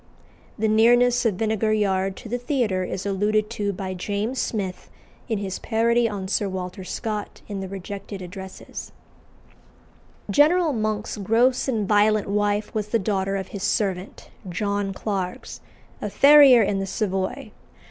The 0.57 0.67
nearness 0.67 1.27
of 1.27 1.35
Vinegar 1.35 1.73
Yard 1.73 2.15
to 2.15 2.27
the 2.27 2.39
theatre 2.39 2.83
is 2.83 3.05
alluded 3.05 3.51
to 3.51 3.71
by 3.71 3.93
James 3.93 4.39
Smith 4.41 4.89
in 5.29 5.37
his 5.37 5.59
parody 5.59 6.09
on 6.09 6.27
Sir 6.27 6.49
Walter 6.49 6.83
Scott 6.83 7.41
in 7.47 7.59
the 7.59 7.67
Rejected 7.67 8.19
Addresses. 8.19 8.91
General 10.31 10.73
Monk's 10.73 11.17
gross 11.17 11.67
and 11.67 11.87
violent 11.87 12.27
wife 12.27 12.73
was 12.73 12.87
the 12.87 12.97
daughter 12.97 13.35
of 13.35 13.49
his 13.49 13.61
servant, 13.61 14.31
John 14.49 14.91
Clarges, 14.91 15.61
a 16.01 16.09
farrier 16.09 16.63
in 16.63 16.79
the 16.79 16.87
Savoy. 16.87 17.51